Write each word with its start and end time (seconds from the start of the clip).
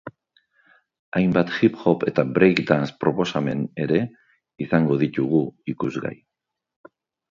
Hainbat 1.19 1.51
hip-hop 1.57 2.07
eta 2.13 2.25
breakdance 2.39 2.97
proposamen 3.05 3.63
ere 3.87 4.03
izango 4.69 5.01
ditugu 5.07 5.47
ikusgai. 5.77 6.19